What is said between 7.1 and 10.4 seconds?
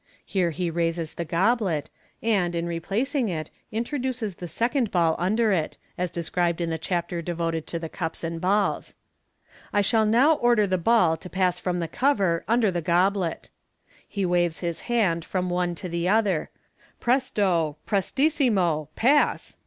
devoted to the Cups and Balls.)" I shall now